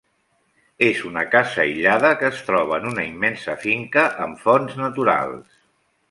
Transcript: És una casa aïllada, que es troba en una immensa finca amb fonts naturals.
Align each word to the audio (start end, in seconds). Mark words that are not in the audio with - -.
És 0.85 1.01
una 1.09 1.23
casa 1.33 1.59
aïllada, 1.63 2.09
que 2.21 2.27
es 2.31 2.41
troba 2.47 2.79
en 2.81 2.87
una 2.91 3.05
immensa 3.09 3.55
finca 3.65 4.07
amb 4.25 4.41
fonts 4.47 4.79
naturals. 4.85 5.61